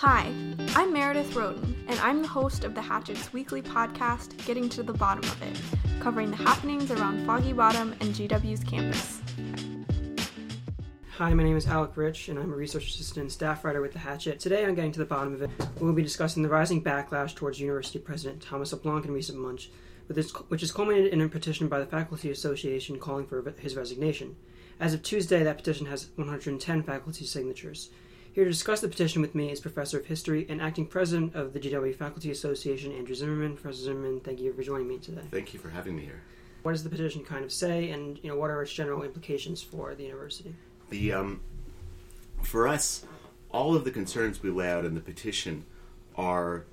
[0.00, 0.32] Hi,
[0.76, 4.94] I'm Meredith Roaten, and I'm the host of the Hatchet's weekly podcast, Getting to the
[4.94, 5.60] Bottom of It,
[6.00, 9.20] covering the happenings around Foggy Bottom and GW's campus.
[11.18, 13.92] Hi, my name is Alec Rich, and I'm a research assistant and staff writer with
[13.92, 14.40] The Hatchet.
[14.40, 15.50] Today on Getting to the Bottom of It,
[15.80, 19.68] we'll be discussing the rising backlash towards University President Thomas LeBlanc in recent months,
[20.06, 24.34] which has culminated in a petition by the Faculty Association calling for his resignation.
[24.80, 27.90] As of Tuesday, that petition has 110 faculty signatures.
[28.32, 31.52] Here to discuss the petition with me is Professor of History and Acting President of
[31.52, 33.56] the GW Faculty Association, Andrew Zimmerman.
[33.56, 35.22] Professor Zimmerman, thank you for joining me today.
[35.32, 36.22] Thank you for having me here.
[36.62, 39.62] What does the petition kind of say, and you know, what are its general implications
[39.62, 40.54] for the university?
[40.90, 41.40] The um,
[42.42, 43.04] for us,
[43.50, 45.64] all of the concerns we lay out in the petition
[46.14, 46.66] are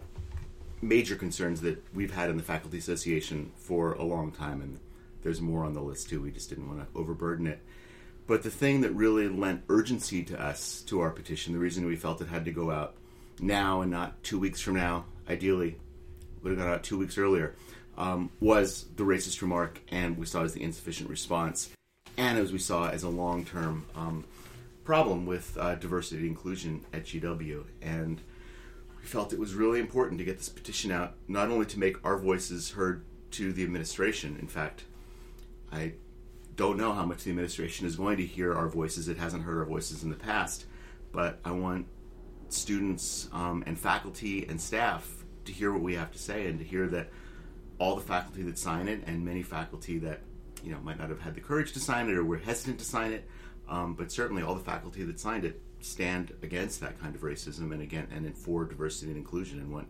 [0.80, 4.80] major concerns that we've had in the faculty association for a long time, and
[5.24, 6.22] there's more on the list too.
[6.22, 7.64] We just didn't want to overburden it.
[8.28, 11.96] But the thing that really lent urgency to us, to our petition, the reason we
[11.96, 12.96] felt it had to go out
[13.40, 15.78] now and not two weeks from now, ideally,
[16.44, 17.56] would have gone out two weeks earlier,
[17.98, 21.70] um, was the racist remark, and we saw it as the insufficient response,
[22.18, 24.26] and as we saw as a long term um,
[24.84, 27.64] problem with uh, diversity and inclusion at GW.
[27.82, 28.22] And
[29.00, 32.04] we felt it was really important to get this petition out, not only to make
[32.06, 34.38] our voices heard to the administration.
[34.40, 34.84] In fact,
[35.72, 35.94] I
[36.58, 39.08] don't know how much the administration is going to hear our voices.
[39.08, 40.66] It hasn't heard our voices in the past,
[41.14, 41.86] but I want
[42.50, 46.66] students um, and faculty and staff to hear what we have to say and to
[46.66, 47.10] hear that
[47.80, 50.22] all the faculty that sign it and many faculty that
[50.64, 52.86] you know might not have had the courage to sign it or were hesitant to
[52.86, 53.30] sign it,
[53.70, 57.72] um, but certainly all the faculty that signed it stand against that kind of racism
[57.72, 59.88] and again and in for diversity and inclusion and want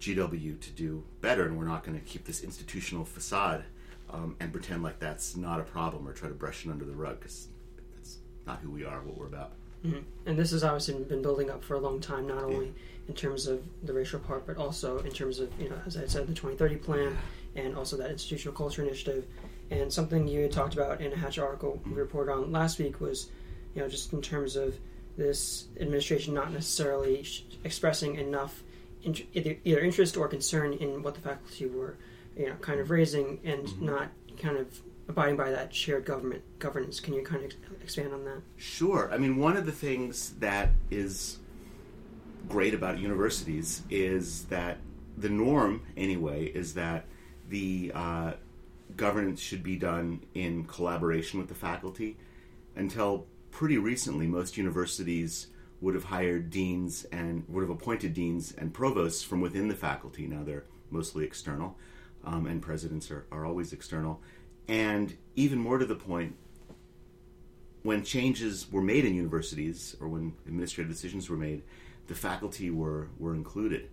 [0.00, 1.46] GW to do better.
[1.46, 3.64] And we're not going to keep this institutional facade
[4.12, 6.94] um, and pretend like that's not a problem or try to brush it under the
[6.94, 7.48] rug because
[7.96, 9.52] that's not who we are, what we're about.
[9.84, 10.00] Mm-hmm.
[10.26, 12.72] And this has obviously been building up for a long time, not only yeah.
[13.08, 16.06] in terms of the racial part, but also in terms of, you know, as I
[16.06, 17.18] said, the 2030 plan
[17.54, 17.62] yeah.
[17.62, 19.26] and also that institutional culture initiative.
[19.70, 21.94] And something you had talked about in a Hatch article mm-hmm.
[21.94, 23.30] we reported on last week was,
[23.74, 24.76] you know, just in terms of
[25.16, 27.26] this administration not necessarily
[27.64, 28.62] expressing enough
[29.02, 31.96] either, either interest or concern in what the faculty were
[32.36, 33.86] you know, kind of raising and mm-hmm.
[33.86, 34.08] not
[34.40, 37.00] kind of abiding by that shared government governance.
[37.00, 38.42] Can you kind of expand on that?
[38.56, 39.10] Sure.
[39.12, 41.38] I mean, one of the things that is
[42.48, 44.78] great about universities is that
[45.16, 47.04] the norm, anyway, is that
[47.48, 48.32] the uh,
[48.96, 52.16] governance should be done in collaboration with the faculty.
[52.74, 55.48] Until pretty recently, most universities
[55.80, 60.26] would have hired deans and would have appointed deans and provosts from within the faculty.
[60.26, 61.76] Now they're mostly external
[62.24, 64.20] um, and presidents are, are always external.
[64.68, 66.36] And even more to the point,
[67.82, 71.62] when changes were made in universities or when administrative decisions were made,
[72.06, 73.88] the faculty were, were included.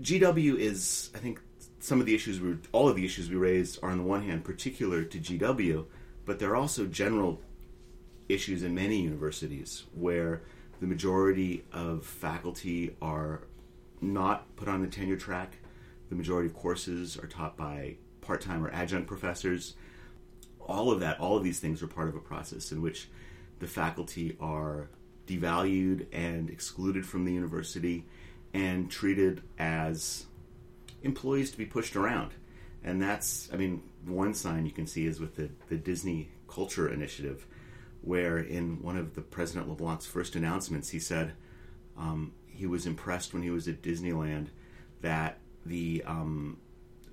[0.00, 1.40] GW is, I think,
[1.80, 4.22] some of the issues we, all of the issues we raised are on the one
[4.22, 5.84] hand particular to GW,
[6.24, 7.40] but there are also general
[8.28, 10.42] issues in many universities where
[10.80, 13.42] the majority of faculty are
[14.00, 15.56] not put on the tenure track
[16.08, 19.74] the majority of courses are taught by part time or adjunct professors.
[20.60, 23.08] All of that, all of these things are part of a process in which
[23.58, 24.88] the faculty are
[25.26, 28.06] devalued and excluded from the university
[28.54, 30.26] and treated as
[31.02, 32.32] employees to be pushed around.
[32.82, 36.90] And that's, I mean, one sign you can see is with the, the Disney Culture
[36.92, 37.46] Initiative,
[38.02, 41.32] where in one of the President LeBlanc's first announcements, he said
[41.96, 44.48] um, he was impressed when he was at Disneyland
[45.02, 45.37] that
[45.68, 46.58] the um,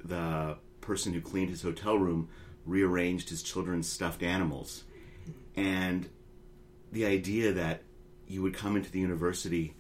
[0.04, 2.30] the person who cleaned his hotel room
[2.66, 4.84] rearranged his children's stuffed animals,
[5.56, 6.10] and
[6.92, 7.84] the idea that
[8.28, 9.76] you would come into the university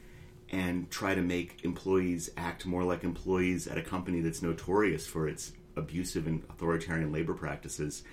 [0.50, 5.28] and try to make employees act more like employees at a company that's notorious for
[5.28, 8.03] its abusive and authoritarian labor practices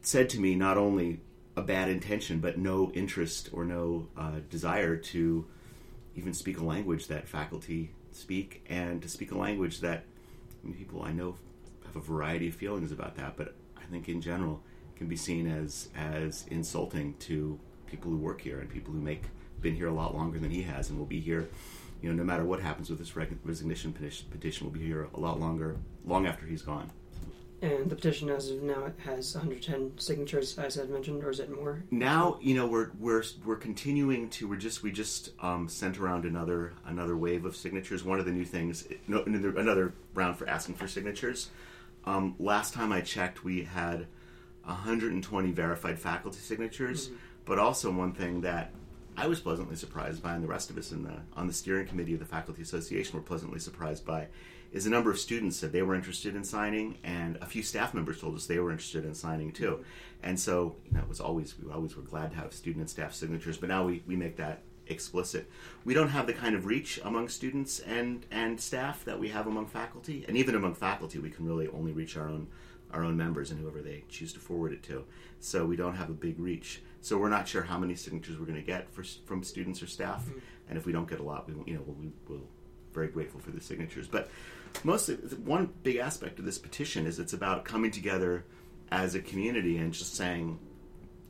[0.00, 1.20] said to me not only
[1.56, 5.46] a bad intention but no interest or no uh, desire to
[6.14, 10.04] even speak a language that faculty speak and to speak a language that
[10.76, 11.36] people I know
[11.86, 14.62] have a variety of feelings about that, but I think in general
[14.96, 19.24] can be seen as as insulting to people who work here and people who make
[19.60, 21.48] been here a lot longer than he has and will be here.
[22.00, 25.38] You know, no matter what happens with this resignation petition, will be here a lot
[25.38, 26.90] longer, long after he's gone.
[27.62, 31.48] And the petition, as of now, has 110 signatures, as I mentioned, or is it
[31.48, 31.84] more?
[31.92, 34.48] Now, you know, we're we're we're continuing to.
[34.48, 38.02] We're just we just um, sent around another another wave of signatures.
[38.02, 41.50] One of the new things, no, another round for asking for signatures.
[42.04, 44.08] Um, last time I checked, we had
[44.64, 47.06] 120 verified faculty signatures.
[47.06, 47.16] Mm-hmm.
[47.44, 48.72] But also one thing that
[49.16, 51.86] I was pleasantly surprised by, and the rest of us in the on the steering
[51.86, 54.28] committee of the faculty association were pleasantly surprised by,
[54.72, 57.92] is a number of students said they were interested in signing, and a few staff
[57.92, 59.84] members told us they were interested in signing too.
[60.22, 62.90] And so, you know, it was always we always were glad to have student and
[62.90, 65.48] staff signatures, but now we, we make that explicit.
[65.84, 69.46] We don't have the kind of reach among students and and staff that we have
[69.46, 72.48] among faculty, and even among faculty, we can really only reach our own
[72.92, 75.04] our own members and whoever they choose to forward it to.
[75.40, 76.82] So we don't have a big reach.
[77.00, 79.86] So we're not sure how many signatures we're going to get for, from students or
[79.86, 80.38] staff, mm-hmm.
[80.68, 82.46] and if we don't get a lot, we you know we'll, we will
[82.92, 84.08] very grateful for the signatures.
[84.08, 84.30] But
[84.84, 88.44] mostly, one big aspect of this petition is it's about coming together
[88.90, 90.58] as a community and just saying,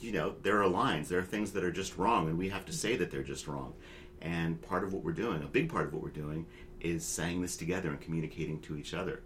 [0.00, 2.64] you know, there are lines, there are things that are just wrong, and we have
[2.67, 3.75] to say that they're just wrong.
[4.20, 6.47] And part of what we're doing, a big part of what we're doing,
[6.81, 9.23] is saying this together and communicating to each other.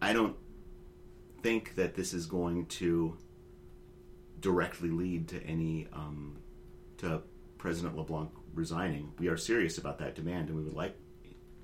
[0.00, 0.36] I don't
[1.42, 3.16] think that this is going to
[4.40, 6.38] directly lead to any um,
[6.98, 7.22] to
[7.58, 9.12] President LeBlanc resigning.
[9.18, 10.96] We are serious about that demand, and we would like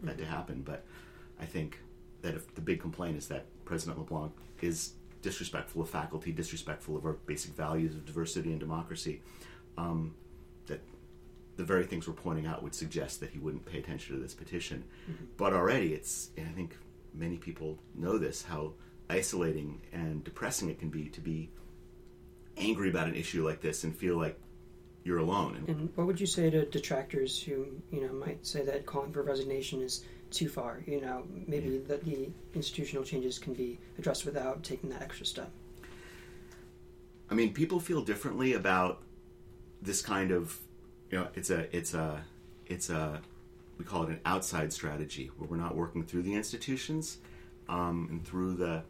[0.02, 0.62] that to happen.
[0.62, 0.84] But
[1.40, 1.80] I think
[2.22, 7.04] that if the big complaint is that President LeBlanc is disrespectful of faculty, disrespectful of
[7.04, 9.22] our basic values of diversity and democracy,
[9.76, 10.14] um,
[10.66, 10.80] that
[11.56, 14.34] the very things we're pointing out would suggest that he wouldn't pay attention to this
[14.34, 14.84] petition.
[15.10, 15.24] Mm-hmm.
[15.36, 16.76] But already, it's I think
[17.14, 18.72] many people know this how
[19.08, 21.50] isolating and depressing it can be to be
[22.56, 24.38] angry about an issue like this and feel like
[25.06, 25.64] you're alone.
[25.68, 29.22] And what would you say to detractors who you know might say that calling for
[29.22, 30.82] resignation is too far?
[30.86, 31.78] You know, maybe yeah.
[31.86, 35.50] that the institutional changes can be addressed without taking that extra step.
[37.30, 39.02] I mean, people feel differently about
[39.82, 40.58] this kind of,
[41.10, 42.24] you know, it's a, it's a,
[42.66, 43.20] it's a,
[43.78, 47.18] we call it an outside strategy where we're not working through the institutions
[47.68, 48.82] um, and through the,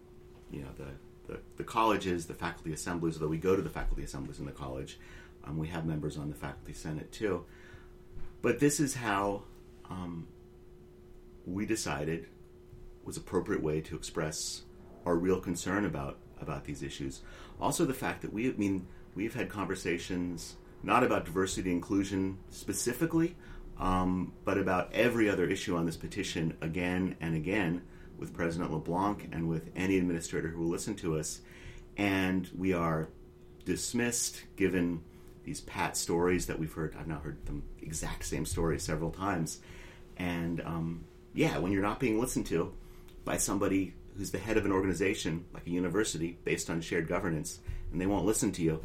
[0.51, 3.17] you know, the, the, the colleges, the faculty assemblies.
[3.17, 4.99] Although we go to the faculty assemblies in the college,
[5.47, 7.45] um, we have members on the faculty senate too.
[8.43, 9.45] But this is how
[9.89, 10.27] um,
[11.47, 12.29] we decided
[13.05, 14.63] was appropriate way to express
[15.05, 17.23] our real concern about about these issues.
[17.61, 23.35] Also, the fact that we, I mean, we've had conversations not about diversity inclusion specifically,
[23.79, 27.83] um, but about every other issue on this petition again and again
[28.19, 31.41] with President LeBlanc and with any administrator who will listen to us.
[31.97, 33.09] And we are
[33.65, 35.03] dismissed given
[35.47, 36.95] these pat stories that we've heard.
[36.99, 39.61] I've now heard the exact same story several times.
[40.17, 41.05] And um,
[41.35, 42.75] yeah, when you're not being listened to
[43.25, 47.61] by somebody who's the head of an organization like a university based on shared governance,
[47.93, 48.83] and they won't listen to you,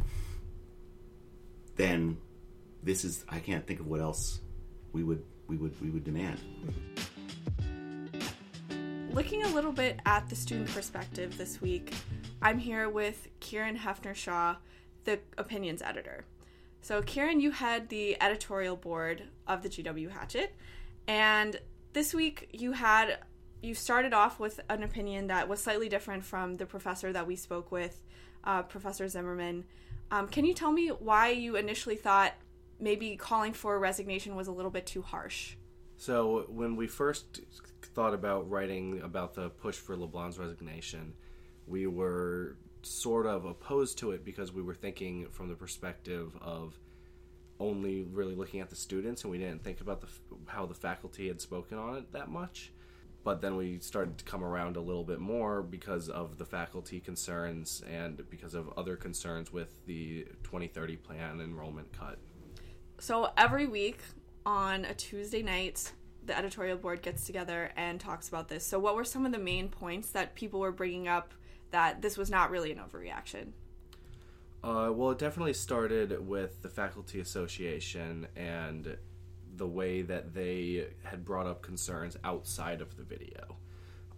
[1.77, 2.17] then
[2.83, 4.39] this is I can't think of what else
[4.93, 6.39] we would we would we would demand.
[9.11, 11.91] Looking a little bit at the student perspective this week,
[12.39, 14.57] I'm here with Kiran Hoeffner-Shah,
[15.05, 16.23] the opinions editor.
[16.83, 20.55] So, Kiran, you had the editorial board of the GW Hatchet,
[21.07, 21.59] and
[21.93, 23.19] this week you had
[23.61, 27.35] you started off with an opinion that was slightly different from the professor that we
[27.35, 28.01] spoke with,
[28.43, 29.65] uh, Professor Zimmerman.
[30.09, 32.33] Um, can you tell me why you initially thought
[32.79, 35.55] maybe calling for a resignation was a little bit too harsh?
[35.97, 37.41] So, when we first
[37.93, 41.13] thought about writing about the push for LeBlanc's resignation,
[41.67, 46.77] we were sort of opposed to it because we were thinking from the perspective of
[47.59, 50.07] only really looking at the students and we didn't think about the
[50.47, 52.71] how the faculty had spoken on it that much.
[53.23, 56.99] But then we started to come around a little bit more because of the faculty
[56.99, 62.17] concerns and because of other concerns with the 2030 plan enrollment cut.
[62.97, 63.99] So every week
[64.43, 65.91] on a tuesday night
[66.25, 68.65] the editorial board gets together and talks about this.
[68.65, 71.33] So what were some of the main points that people were bringing up
[71.71, 73.47] that this was not really an overreaction?
[74.63, 78.97] Uh, well, it definitely started with the faculty association and
[79.55, 83.57] the way that they had brought up concerns outside of the video.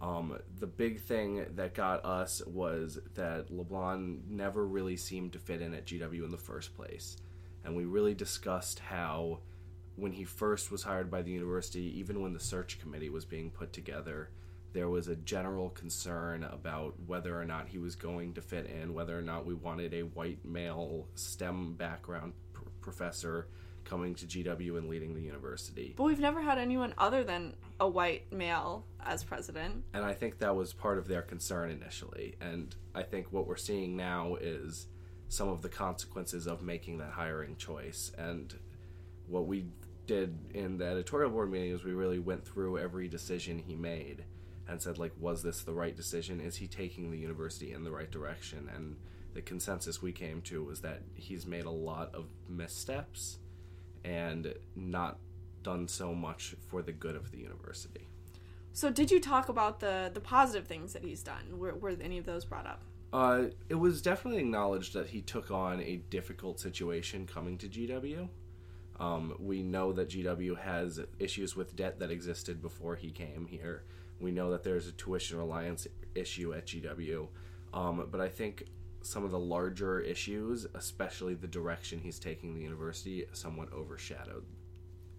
[0.00, 5.62] Um, the big thing that got us was that LeBlanc never really seemed to fit
[5.62, 7.16] in at GW in the first place.
[7.64, 9.40] And we really discussed how,
[9.96, 13.50] when he first was hired by the university, even when the search committee was being
[13.50, 14.28] put together,
[14.74, 18.92] there was a general concern about whether or not he was going to fit in,
[18.92, 23.46] whether or not we wanted a white male STEM background pr- professor
[23.84, 25.94] coming to GW and leading the university.
[25.96, 29.84] But we've never had anyone other than a white male as president.
[29.94, 32.34] And I think that was part of their concern initially.
[32.40, 34.88] And I think what we're seeing now is
[35.28, 38.10] some of the consequences of making that hiring choice.
[38.18, 38.52] And
[39.28, 39.66] what we
[40.06, 44.24] did in the editorial board meeting is we really went through every decision he made
[44.68, 47.90] and said like was this the right decision is he taking the university in the
[47.90, 48.96] right direction and
[49.34, 53.38] the consensus we came to was that he's made a lot of missteps
[54.04, 55.18] and not
[55.62, 58.06] done so much for the good of the university.
[58.72, 61.58] So, did you talk about the the positive things that he's done?
[61.58, 62.82] Were, were any of those brought up?
[63.12, 68.28] Uh, it was definitely acknowledged that he took on a difficult situation coming to GW.
[68.98, 73.84] Um, we know that GW has issues with debt that existed before he came here.
[74.20, 77.28] We know that there's a tuition reliance issue at GW.
[77.72, 78.64] Um, but I think
[79.02, 84.44] some of the larger issues, especially the direction he's taking the university, somewhat overshadowed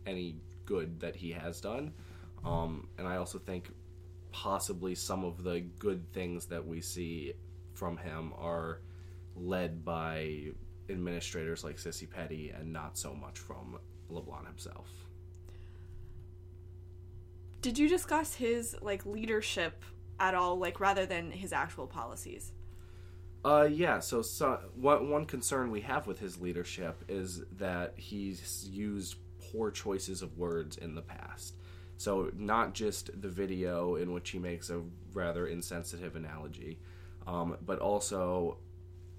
[0.06, 1.94] any good that he has done.
[2.44, 3.70] Um, and I also think
[4.32, 7.34] possibly some of the good things that we see
[7.74, 8.82] from him are
[9.36, 10.48] led by
[10.90, 13.78] administrators like Cissy Petty and not so much from
[14.10, 15.05] LeBlanc himself.
[17.66, 19.84] Did you discuss his like leadership
[20.20, 22.52] at all, like rather than his actual policies?
[23.44, 23.98] Uh, yeah.
[24.02, 29.16] So, so one one concern we have with his leadership is that he's used
[29.52, 31.56] poor choices of words in the past.
[31.98, 36.78] So, not just the video in which he makes a rather insensitive analogy,
[37.26, 38.60] um, but also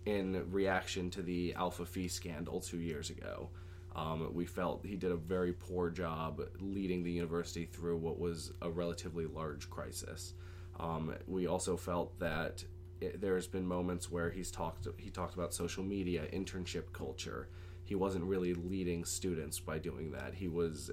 [0.05, 3.51] in reaction to the Alpha Phi scandal two years ago.
[3.97, 8.53] Um, we felt he did a very poor job leading the university through what was
[8.61, 10.35] a relatively large crisis.
[10.79, 12.63] Um, we also felt that
[13.19, 17.49] there's been moments where he's talked he talked about social media, internship culture.
[17.85, 20.35] He wasn't really leading students by doing that.
[20.35, 20.91] He was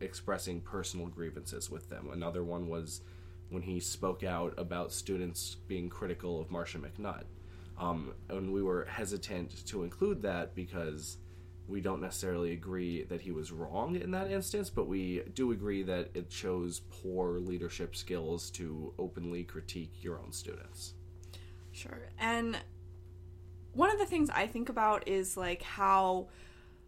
[0.00, 2.08] expressing personal grievances with them.
[2.10, 3.02] Another one was
[3.50, 7.24] when he spoke out about students being critical of Marcia McNutt.
[7.78, 11.18] Um, and we were hesitant to include that because
[11.68, 15.82] we don't necessarily agree that he was wrong in that instance, but we do agree
[15.82, 20.94] that it shows poor leadership skills to openly critique your own students.
[21.72, 22.08] Sure.
[22.18, 22.58] And
[23.74, 26.28] one of the things I think about is like how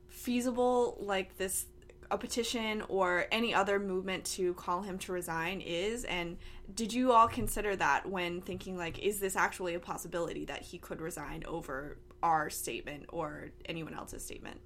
[0.09, 1.67] feasible like this
[2.11, 6.37] a petition or any other movement to call him to resign is and
[6.75, 10.79] did you all consider that when thinking like is this actually a possibility that he
[10.79, 14.61] could resign over our statement or anyone else's statement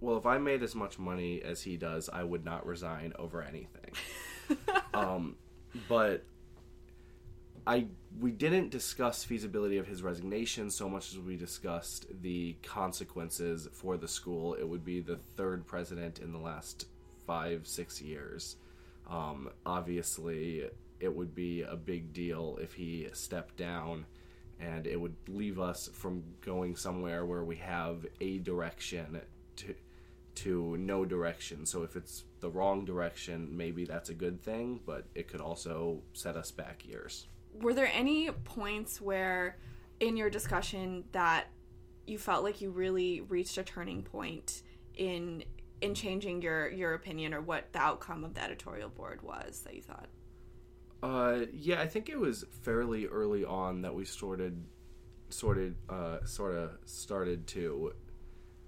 [0.00, 3.42] well, if I made as much money as he does, I would not resign over
[3.42, 3.92] anything.
[4.94, 5.36] um,
[5.88, 6.24] but
[7.66, 7.86] I
[8.18, 13.96] we didn't discuss feasibility of his resignation so much as we discussed the consequences for
[13.96, 14.54] the school.
[14.54, 16.86] It would be the third president in the last
[17.26, 18.56] five six years.
[19.08, 20.64] Um, obviously,
[20.98, 24.06] it would be a big deal if he stepped down,
[24.58, 29.20] and it would leave us from going somewhere where we have a direction
[29.56, 29.74] to
[30.36, 31.66] to no direction.
[31.66, 36.02] So if it's the wrong direction, maybe that's a good thing, but it could also
[36.12, 37.26] set us back years.
[37.60, 39.56] Were there any points where
[39.98, 41.46] in your discussion that
[42.06, 44.62] you felt like you really reached a turning point
[44.96, 45.44] in
[45.80, 49.74] in changing your your opinion or what the outcome of the editorial board was that
[49.74, 50.08] you thought?
[51.02, 54.62] Uh, yeah, I think it was fairly early on that we sorted,
[55.30, 57.94] sorted, uh, sort of started to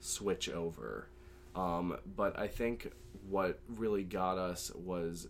[0.01, 1.09] switch over.
[1.55, 2.93] Um, but I think
[3.29, 5.29] what really got us was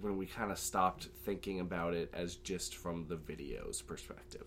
[0.00, 4.44] when we kind of stopped thinking about it as just from the video's perspective.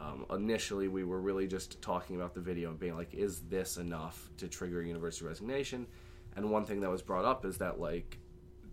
[0.00, 3.76] Um, initially, we were really just talking about the video and being like, is this
[3.76, 5.86] enough to trigger university resignation?
[6.36, 8.18] And one thing that was brought up is that, like,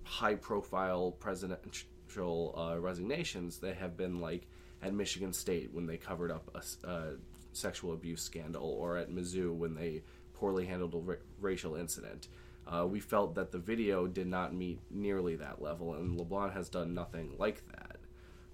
[0.04, 4.48] high profile presidential uh, resignations, they have been like
[4.82, 7.16] at Michigan State when they covered up a, a
[7.52, 10.04] sexual abuse scandal, or at Mizzou when they
[10.40, 12.28] poorly handled racial incident.
[12.68, 16.70] Uh, we felt that the video did not meet nearly that level, and LeBlanc has
[16.70, 17.98] done nothing like that.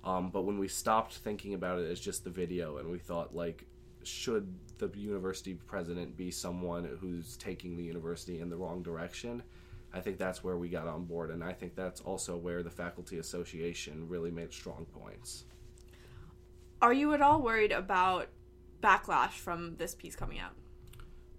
[0.03, 3.35] Um, but when we stopped thinking about it as just the video, and we thought,
[3.35, 3.65] like,
[4.03, 9.41] should the university president be someone who's taking the university in the wrong direction?
[9.93, 12.69] I think that's where we got on board, and I think that's also where the
[12.69, 15.45] faculty association really made strong points.
[16.81, 18.27] Are you at all worried about
[18.81, 20.53] backlash from this piece coming out?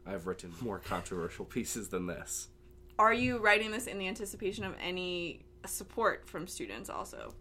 [0.07, 2.49] I've written more controversial pieces than this.
[2.99, 7.35] Are you writing this in the anticipation of any support from students also?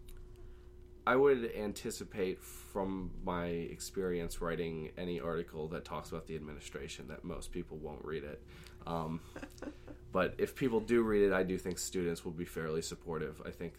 [1.06, 7.24] I would anticipate from my experience writing any article that talks about the administration that
[7.24, 8.42] most people won't read it.
[8.86, 9.20] Um,
[10.12, 13.42] but if people do read it, I do think students will be fairly supportive.
[13.44, 13.74] I think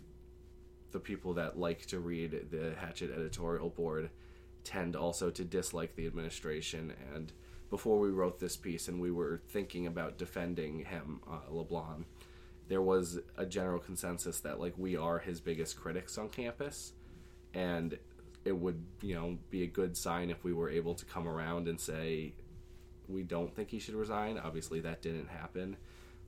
[0.92, 4.12] the people that like to read the Hatchet editorial board
[4.64, 7.34] tend also to dislike the administration and
[7.70, 12.06] before we wrote this piece and we were thinking about defending him, uh, LeBlanc,
[12.68, 16.94] there was a general consensus that like we are his biggest critics on campus,
[17.54, 17.98] and
[18.44, 21.68] it would you know be a good sign if we were able to come around
[21.68, 22.34] and say
[23.08, 24.38] we don't think he should resign.
[24.38, 25.78] Obviously, that didn't happen.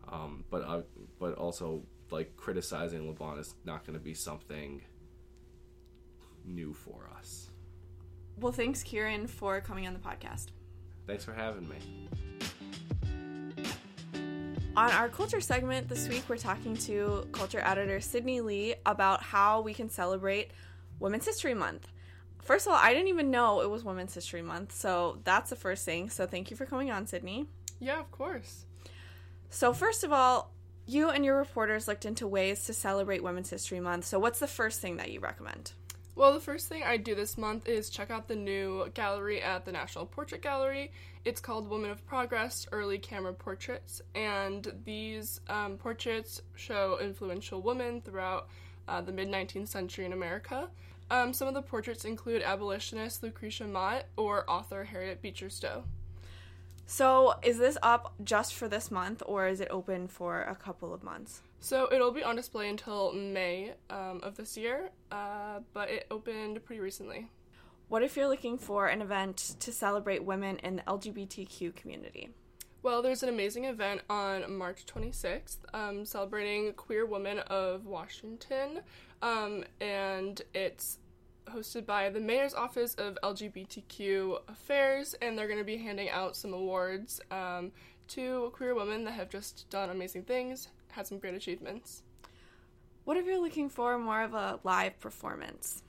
[0.10, 0.82] Um, but uh,
[1.20, 4.82] but also like criticizing LeBlanc is not going to be something
[6.46, 7.50] new for us.
[8.40, 10.48] Well, thanks, Kiran, for coming on the podcast.
[11.08, 11.78] Thanks for having me.
[14.76, 19.62] On our culture segment this week, we're talking to culture editor Sydney Lee about how
[19.62, 20.52] we can celebrate
[21.00, 21.88] Women's History Month.
[22.44, 25.56] First of all, I didn't even know it was Women's History Month, so that's the
[25.56, 26.10] first thing.
[26.10, 27.48] So thank you for coming on, Sydney.
[27.80, 28.66] Yeah, of course.
[29.50, 30.54] So, first of all,
[30.86, 34.06] you and your reporters looked into ways to celebrate Women's History Month.
[34.06, 35.72] So, what's the first thing that you recommend?
[36.18, 39.66] Well, the first thing I do this month is check out the new gallery at
[39.66, 40.92] the National Portrait Gallery.
[41.26, 48.02] It's called Women of Progress Early Camera Portraits, and these um, portraits show influential women
[48.02, 48.48] throughout
[48.88, 50.70] uh, the mid 19th century in America.
[51.12, 55.84] Um, some of the portraits include abolitionist Lucretia Mott or author Harriet Beecher Stowe.
[56.88, 60.96] So, is this up just for this month, or is it open for a couple
[60.96, 61.44] of months?
[61.60, 66.64] So it'll be on display until May um, of this year, uh, but it opened
[66.64, 67.28] pretty recently.
[67.90, 72.30] What if you're looking for an event to celebrate women in the LGBTQ community?
[72.84, 78.82] Well, there's an amazing event on March 26th um, celebrating queer women of Washington,
[79.22, 81.00] um, and it's
[81.48, 86.36] hosted by the Mayor's Office of LGBTQ Affairs, and they're going to be handing out
[86.36, 87.72] some awards um,
[88.10, 92.04] to queer women that have just done amazing things, had some great achievements.
[93.04, 95.84] What if you're looking for more of a live performance?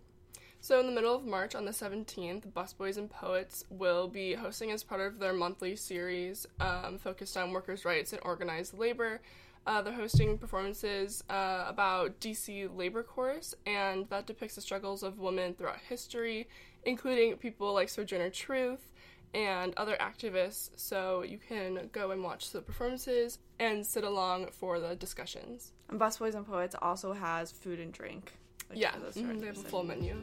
[0.61, 4.73] So, in the middle of March on the 17th, Busboys and Poets will be hosting
[4.73, 9.21] as part of their monthly series um, focused on workers' rights and organized labor.
[9.67, 15.19] Uh, they're hosting performances uh, about DC Labor Chorus, and that depicts the struggles of
[15.19, 16.49] women throughout history,
[16.85, 18.93] including people like Sojourner Truth
[19.35, 20.71] and other activists.
[20.77, 25.73] So you can go and watch the performances and sit along for the discussions.
[25.89, 28.33] And Busboys and Poets also has food and drink.
[28.71, 30.17] like, Yeah, for those mhm, they have a full menu.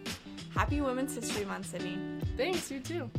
[0.54, 1.98] Happy Women's History Month, Sydney.
[2.38, 3.10] Thanks, you too.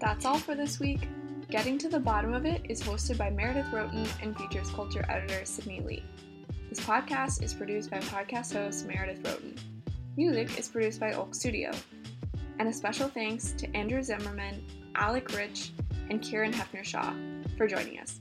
[0.00, 1.08] That's all for this week.
[1.50, 5.44] Getting to the Bottom of It is hosted by Meredith Roaten and features culture editor
[5.44, 6.04] Sydney Lee.
[6.68, 9.56] This podcast is produced by podcast host Meredith Roaten.
[10.16, 11.70] Music is produced by Oak Studio.
[12.58, 14.64] And a special thanks to Andrew Zimmerman,
[14.96, 15.72] Alec Rich,
[16.10, 17.14] and Kiran Hoeffner-Shah
[17.56, 18.20] for joining us.